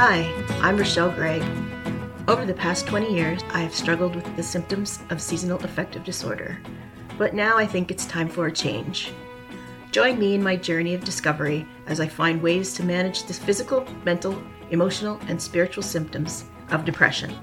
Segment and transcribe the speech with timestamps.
[0.00, 0.32] Hi,
[0.62, 1.42] I'm Richelle Gregg.
[2.28, 6.56] Over the past 20 years, I have struggled with the symptoms of seasonal affective disorder,
[7.18, 9.12] but now I think it's time for a change.
[9.90, 13.88] Join me in my journey of discovery as I find ways to manage the physical,
[14.04, 14.40] mental,
[14.70, 17.34] emotional, and spiritual symptoms of depression.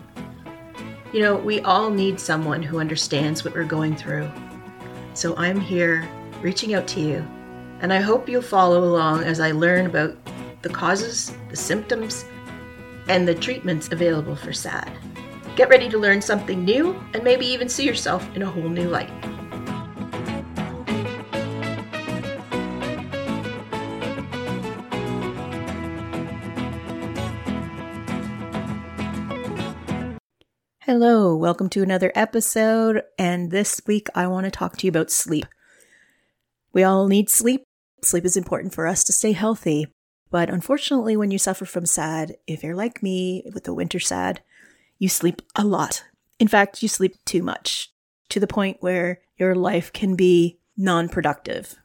[1.11, 4.31] You know, we all need someone who understands what we're going through.
[5.13, 6.07] So I'm here
[6.41, 7.27] reaching out to you,
[7.81, 10.15] and I hope you'll follow along as I learn about
[10.61, 12.23] the causes, the symptoms,
[13.07, 14.91] and the treatments available for SAD.
[15.55, 18.89] Get ready to learn something new and maybe even see yourself in a whole new
[18.89, 19.09] light.
[30.81, 33.01] Hello, welcome to another episode.
[33.17, 35.47] And this week I want to talk to you about sleep.
[36.73, 37.63] We all need sleep.
[38.03, 39.94] Sleep is important for us to stay healthy.
[40.35, 44.41] But unfortunately, when you suffer from SAD, if you're like me with the winter SAD,
[44.99, 46.03] you sleep a lot.
[46.39, 47.93] In fact, you sleep too much
[48.27, 51.75] to the point where your life can be non productive.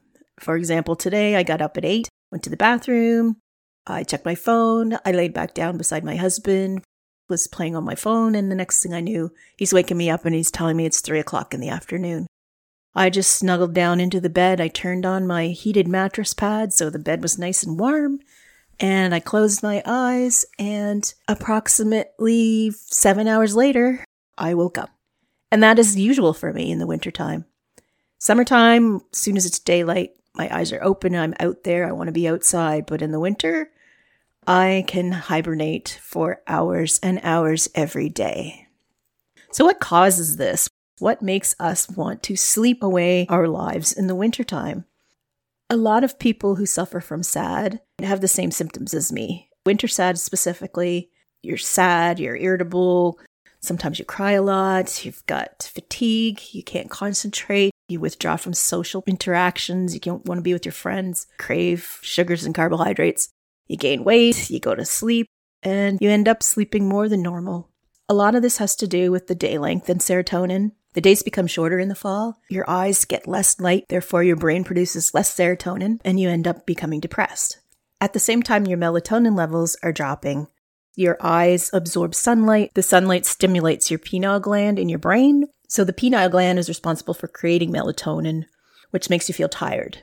[0.41, 3.36] For example, today I got up at 8, went to the bathroom,
[3.86, 6.83] I checked my phone, I laid back down beside my husband,
[7.28, 10.24] was playing on my phone, and the next thing I knew, he's waking me up
[10.24, 12.27] and he's telling me it's 3 o'clock in the afternoon.
[12.96, 14.61] I just snuggled down into the bed.
[14.61, 18.19] I turned on my heated mattress pad so the bed was nice and warm.
[18.81, 24.03] And I closed my eyes, and approximately seven hours later,
[24.39, 24.89] I woke up.
[25.53, 27.45] And that is usual for me in the wintertime.
[28.19, 32.08] Summertime, as soon as it's daylight, my eyes are open, I'm out there, I want
[32.08, 32.86] to be outside.
[32.86, 33.70] But in the winter,
[34.47, 38.67] I can hibernate for hours and hours every day.
[39.53, 40.69] So, what causes this?
[40.98, 44.84] What makes us want to sleep away our lives in the wintertime?
[45.72, 49.48] A lot of people who suffer from SAD have the same symptoms as me.
[49.64, 51.10] Winter SAD specifically,
[51.44, 53.20] you're sad, you're irritable,
[53.61, 59.05] sometimes you cry a lot, you've got fatigue, you can't concentrate, you withdraw from social
[59.06, 63.28] interactions, you don't want to be with your friends, crave sugars and carbohydrates,
[63.68, 65.28] you gain weight, you go to sleep,
[65.62, 67.70] and you end up sleeping more than normal.
[68.08, 70.72] A lot of this has to do with the day length and serotonin.
[70.92, 74.64] The days become shorter in the fall, your eyes get less light, therefore, your brain
[74.64, 77.61] produces less serotonin, and you end up becoming depressed.
[78.01, 80.48] At the same time, your melatonin levels are dropping.
[80.96, 82.73] Your eyes absorb sunlight.
[82.74, 85.45] The sunlight stimulates your pineal gland in your brain.
[85.68, 88.46] So, the pineal gland is responsible for creating melatonin,
[88.90, 89.98] which makes you feel tired.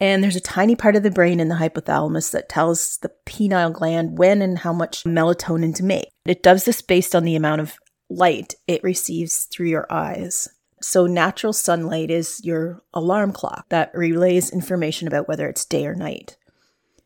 [0.00, 3.70] And there's a tiny part of the brain in the hypothalamus that tells the pineal
[3.70, 6.08] gland when and how much melatonin to make.
[6.24, 7.76] It does this based on the amount of
[8.08, 10.48] light it receives through your eyes.
[10.80, 15.94] So, natural sunlight is your alarm clock that relays information about whether it's day or
[15.94, 16.36] night.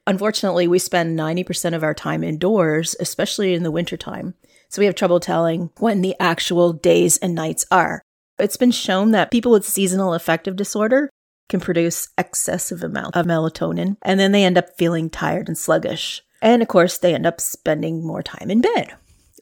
[0.06, 4.34] Unfortunately, we spend 90% of our time indoors, especially in the wintertime.
[4.68, 8.02] So, we have trouble telling when the actual days and nights are.
[8.38, 11.08] It's been shown that people with seasonal affective disorder
[11.48, 16.22] can produce excessive amount of melatonin and then they end up feeling tired and sluggish.
[16.40, 18.94] And of course, they end up spending more time in bed,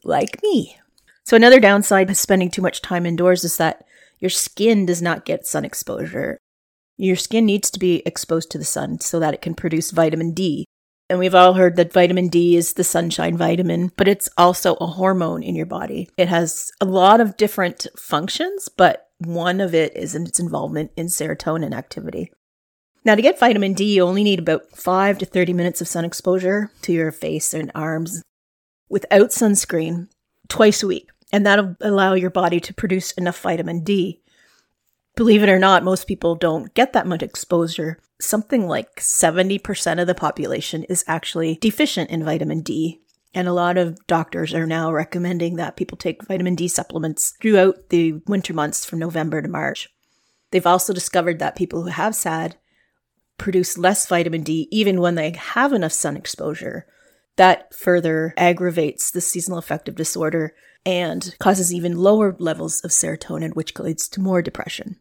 [0.03, 0.77] like me.
[1.31, 3.85] So, another downside of spending too much time indoors is that
[4.19, 6.37] your skin does not get sun exposure.
[6.97, 10.33] Your skin needs to be exposed to the sun so that it can produce vitamin
[10.33, 10.65] D.
[11.09, 14.87] And we've all heard that vitamin D is the sunshine vitamin, but it's also a
[14.87, 16.09] hormone in your body.
[16.17, 20.91] It has a lot of different functions, but one of it is in its involvement
[20.97, 22.29] in serotonin activity.
[23.05, 26.03] Now, to get vitamin D, you only need about 5 to 30 minutes of sun
[26.03, 28.21] exposure to your face and arms
[28.89, 30.09] without sunscreen
[30.49, 34.21] twice a week, and that'll allow your body to produce enough vitamin D.
[35.15, 37.99] Believe it or not, most people don't get that much exposure.
[38.19, 43.01] Something like 70% of the population is actually deficient in vitamin D.
[43.33, 47.89] And a lot of doctors are now recommending that people take vitamin D supplements throughout
[47.89, 49.89] the winter months from November to March.
[50.51, 52.57] They've also discovered that people who have SAD
[53.37, 56.85] produce less vitamin D even when they have enough sun exposure.
[57.37, 60.53] That further aggravates the seasonal affective disorder
[60.85, 64.97] and causes even lower levels of serotonin, which leads to more depression.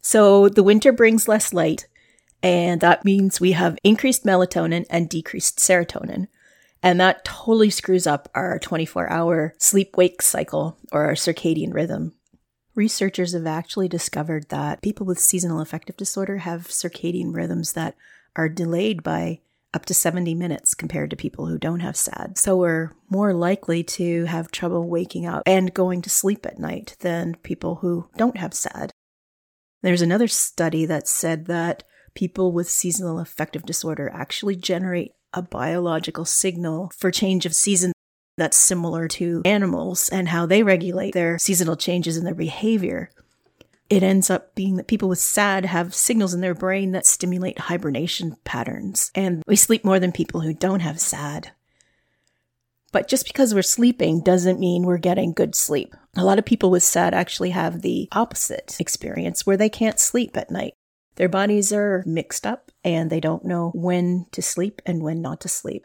[0.00, 1.88] So the winter brings less light,
[2.42, 6.28] and that means we have increased melatonin and decreased serotonin.
[6.82, 12.14] And that totally screws up our 24 hour sleep wake cycle or our circadian rhythm.
[12.74, 17.96] Researchers have actually discovered that people with seasonal affective disorder have circadian rhythms that
[18.36, 19.40] are delayed by
[19.76, 22.38] up to 70 minutes compared to people who don't have SAD.
[22.38, 26.96] So we're more likely to have trouble waking up and going to sleep at night
[27.00, 28.90] than people who don't have SAD.
[29.82, 31.84] There's another study that said that
[32.14, 37.92] people with seasonal affective disorder actually generate a biological signal for change of season
[38.38, 43.10] that's similar to animals and how they regulate their seasonal changes in their behavior.
[43.88, 47.58] It ends up being that people with SAD have signals in their brain that stimulate
[47.58, 51.52] hibernation patterns, and we sleep more than people who don't have SAD.
[52.92, 55.94] But just because we're sleeping doesn't mean we're getting good sleep.
[56.16, 60.36] A lot of people with SAD actually have the opposite experience where they can't sleep
[60.36, 60.74] at night.
[61.16, 65.40] Their bodies are mixed up and they don't know when to sleep and when not
[65.42, 65.84] to sleep.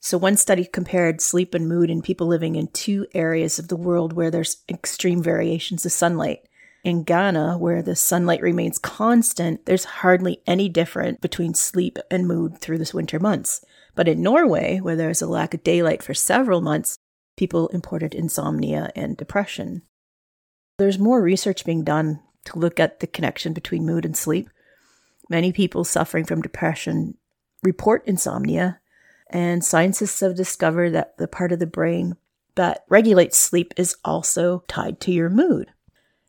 [0.00, 3.76] So, one study compared sleep and mood in people living in two areas of the
[3.76, 6.48] world where there's extreme variations of sunlight.
[6.82, 12.58] In Ghana, where the sunlight remains constant, there's hardly any difference between sleep and mood
[12.58, 13.62] through the winter months.
[13.94, 16.96] But in Norway, where there's a lack of daylight for several months,
[17.36, 19.82] people imported insomnia and depression.
[20.78, 24.48] There's more research being done to look at the connection between mood and sleep.
[25.28, 27.18] Many people suffering from depression
[27.62, 28.80] report insomnia,
[29.28, 32.16] and scientists have discovered that the part of the brain
[32.54, 35.70] that regulates sleep is also tied to your mood.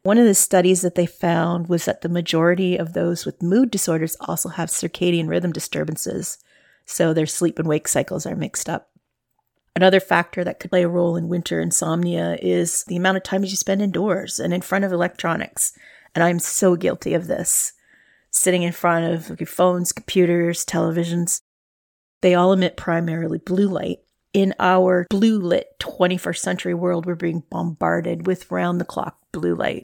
[0.04, 3.70] One of the studies that they found was that the majority of those with mood
[3.70, 6.40] disorders also have circadian rhythm disturbances,
[6.86, 8.90] so their sleep and wake cycles are mixed up.
[9.76, 13.44] Another factor that could play a role in winter insomnia is the amount of time
[13.44, 15.78] you spend indoors and in front of electronics.
[16.16, 17.74] And I'm so guilty of this.
[18.32, 21.42] Sitting in front of your phones, computers, televisions,
[22.22, 24.00] they all emit primarily blue light.
[24.34, 29.56] In our blue lit 21st century world, we're being bombarded with round the clock blue
[29.56, 29.84] light.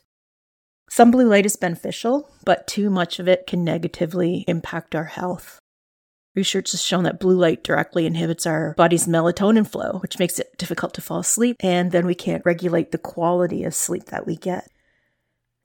[0.90, 5.60] Some blue light is beneficial, but too much of it can negatively impact our health.
[6.36, 10.56] Research has shown that blue light directly inhibits our body's melatonin flow, which makes it
[10.58, 14.36] difficult to fall asleep, and then we can't regulate the quality of sleep that we
[14.36, 14.70] get.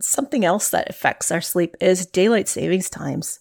[0.01, 3.39] Something else that affects our sleep is daylight savings times.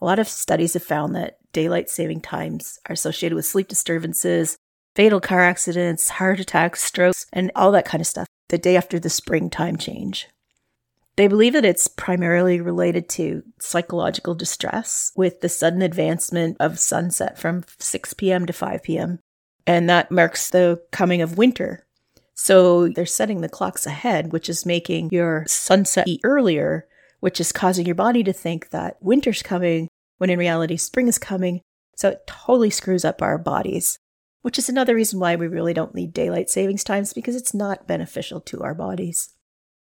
[0.00, 4.56] A lot of studies have found that daylight saving times are associated with sleep disturbances,
[4.94, 8.98] fatal car accidents, heart attacks, strokes, and all that kind of stuff the day after
[8.98, 10.28] the springtime change.
[11.18, 17.36] They believe that it's primarily related to psychological distress with the sudden advancement of sunset
[17.36, 18.46] from 6 p.m.
[18.46, 19.18] to 5 p.m.
[19.66, 21.84] And that marks the coming of winter.
[22.34, 26.86] So they're setting the clocks ahead, which is making your sunset earlier,
[27.18, 29.88] which is causing your body to think that winter's coming
[30.18, 31.62] when in reality spring is coming.
[31.96, 33.98] So it totally screws up our bodies,
[34.42, 37.88] which is another reason why we really don't need daylight savings times because it's not
[37.88, 39.34] beneficial to our bodies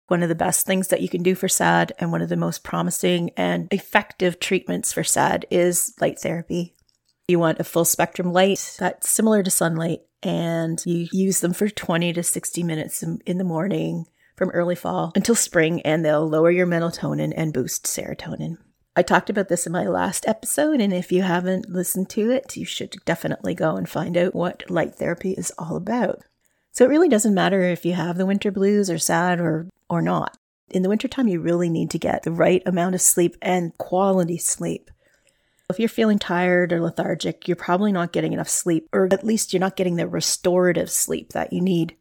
[0.09, 2.37] one of the best things that you can do for SAD and one of the
[2.37, 6.75] most promising and effective treatments for SAD is light therapy.
[7.29, 11.69] You want a full spectrum light that's similar to sunlight, and you use them for
[11.69, 14.07] 20 to 60 minutes in the morning
[14.37, 18.59] from early fall until spring, and they'll lower your melatonin and boost serotonin.
[18.95, 22.57] I talked about this in my last episode, and if you haven't listened to it,
[22.57, 26.21] you should definitely go and find out what light therapy is all about.
[26.73, 30.03] So it really doesn't matter if you have the winter blues or SAD or or
[30.03, 30.37] not.
[30.71, 34.39] In the wintertime, you really need to get the right amount of sleep and quality
[34.39, 34.91] sleep.
[35.69, 39.53] If you're feeling tired or lethargic, you're probably not getting enough sleep, or at least
[39.53, 41.97] you're not getting the restorative sleep that you need.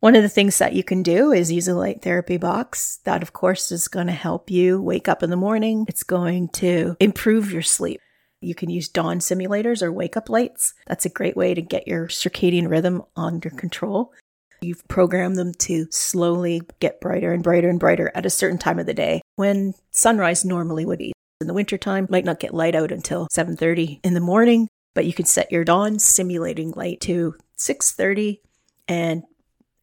[0.00, 3.00] One of the things that you can do is use a light therapy box.
[3.04, 5.84] That, of course, is going to help you wake up in the morning.
[5.88, 8.00] It's going to improve your sleep.
[8.40, 10.74] You can use dawn simulators or wake up lights.
[10.86, 14.12] That's a great way to get your circadian rhythm under control.
[14.60, 18.78] You've programmed them to slowly get brighter and brighter and brighter at a certain time
[18.78, 21.12] of the day when sunrise normally would be.
[21.40, 25.12] In the wintertime, might not get light out until 7:30 in the morning, but you
[25.12, 28.40] can set your dawn simulating light to 6:30
[28.88, 29.22] and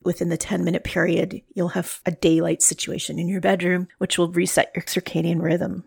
[0.04, 4.32] within the 10 minute period, you'll have a daylight situation in your bedroom, which will
[4.32, 5.84] reset your circadian rhythm.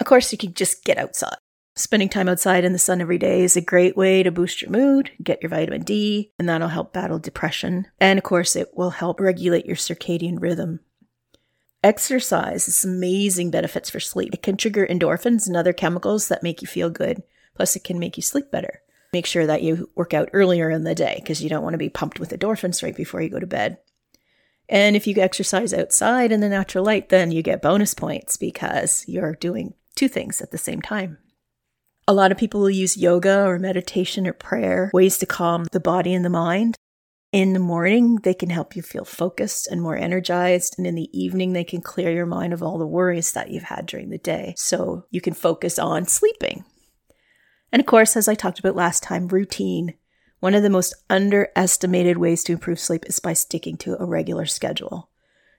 [0.00, 1.36] Of course, you can just get outside.
[1.76, 4.70] Spending time outside in the sun every day is a great way to boost your
[4.70, 7.88] mood, get your vitamin D, and that'll help battle depression.
[8.00, 10.80] And of course, it will help regulate your circadian rhythm.
[11.82, 14.32] Exercise has amazing benefits for sleep.
[14.32, 17.24] It can trigger endorphins and other chemicals that make you feel good.
[17.56, 18.80] Plus, it can make you sleep better.
[19.12, 21.78] Make sure that you work out earlier in the day because you don't want to
[21.78, 23.78] be pumped with endorphins right before you go to bed.
[24.68, 29.04] And if you exercise outside in the natural light, then you get bonus points because
[29.08, 31.18] you're doing two things at the same time.
[32.06, 35.80] A lot of people will use yoga or meditation or prayer, ways to calm the
[35.80, 36.76] body and the mind.
[37.32, 40.74] In the morning, they can help you feel focused and more energized.
[40.76, 43.64] And in the evening, they can clear your mind of all the worries that you've
[43.64, 44.54] had during the day.
[44.56, 46.64] So you can focus on sleeping.
[47.72, 49.94] And of course, as I talked about last time, routine.
[50.38, 54.44] One of the most underestimated ways to improve sleep is by sticking to a regular
[54.44, 55.08] schedule.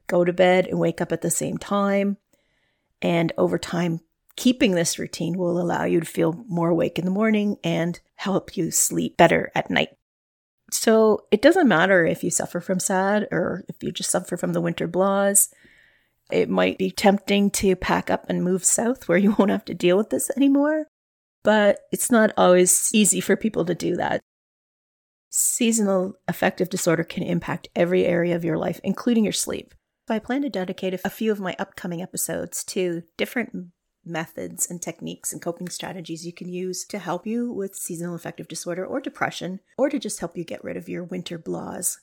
[0.05, 2.17] Go to bed and wake up at the same time.
[3.01, 3.99] And over time,
[4.37, 8.57] Keeping this routine will allow you to feel more awake in the morning and help
[8.57, 9.89] you sleep better at night.
[10.71, 14.53] So it doesn't matter if you suffer from SAD or if you just suffer from
[14.53, 15.49] the winter blahs.
[16.31, 19.73] It might be tempting to pack up and move south where you won't have to
[19.73, 20.87] deal with this anymore,
[21.43, 24.21] but it's not always easy for people to do that.
[25.29, 29.73] Seasonal affective disorder can impact every area of your life, including your sleep.
[30.07, 33.71] So I plan to dedicate a few of my upcoming episodes to different
[34.05, 38.47] methods and techniques and coping strategies you can use to help you with seasonal affective
[38.47, 41.97] disorder or depression, or to just help you get rid of your winter blahs.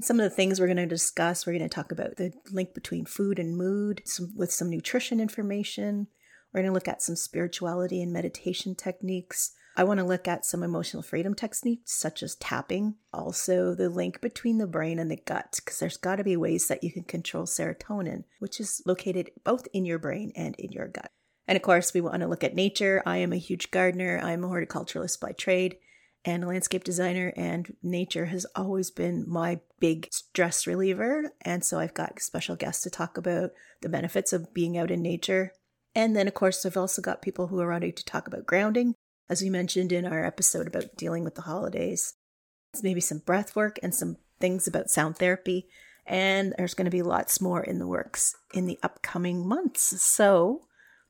[0.00, 2.72] Some of the things we're going to discuss, we're going to talk about the link
[2.72, 6.06] between food and mood some, with some nutrition information.
[6.52, 9.52] We're going to look at some spirituality and meditation techniques.
[9.78, 14.20] I want to look at some emotional freedom techniques such as tapping, also the link
[14.20, 17.04] between the brain and the gut, because there's got to be ways that you can
[17.04, 21.12] control serotonin, which is located both in your brain and in your gut.
[21.46, 23.04] And of course, we want to look at nature.
[23.06, 25.76] I am a huge gardener, I'm a horticulturalist by trade
[26.24, 31.30] and a landscape designer, and nature has always been my big stress reliever.
[31.42, 35.02] And so I've got special guests to talk about the benefits of being out in
[35.02, 35.52] nature.
[35.94, 38.96] And then, of course, I've also got people who are ready to talk about grounding,
[39.28, 42.14] as we mentioned in our episode about dealing with the holidays.
[42.72, 45.68] It's maybe some breath work and some things about sound therapy.
[46.06, 50.02] And there's going to be lots more in the works in the upcoming months.
[50.02, 50.62] So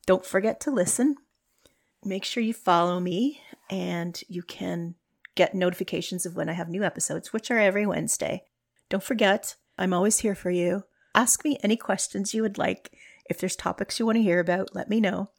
[0.06, 1.16] don't forget to listen.
[2.04, 4.96] Make sure you follow me and you can
[5.34, 8.44] get notifications of when I have new episodes, which are every Wednesday.
[8.88, 10.84] Don't forget, I'm always here for you.
[11.14, 12.92] Ask me any questions you would like.
[13.30, 15.30] If there's topics you want to hear about, let me know.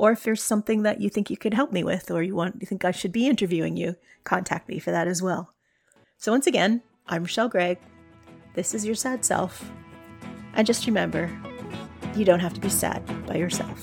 [0.00, 2.56] Or if there's something that you think you could help me with or you want
[2.58, 5.52] you think I should be interviewing you, contact me for that as well.
[6.16, 7.76] So once again, I'm Richelle Gregg.
[8.54, 9.70] This is your sad self.
[10.54, 11.30] And just remember,
[12.16, 13.78] you don't have to be sad by yourself.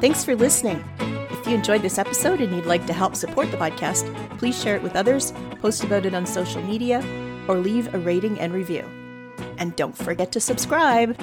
[0.00, 3.56] Thanks for listening If you enjoyed this episode and you'd like to help support the
[3.56, 4.06] podcast,
[4.38, 7.04] please share it with others, post about it on social media,
[7.48, 8.88] or leave a rating and review.
[9.58, 11.18] And don't forget to subscribe.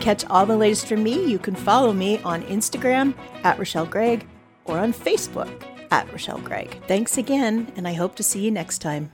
[0.00, 3.14] Catch all the latest from me, you can follow me on Instagram
[3.44, 4.26] at Richelle Gregg
[4.64, 6.82] or on Facebook at Richelle Gregg.
[6.88, 9.12] Thanks again, and I hope to see you next time.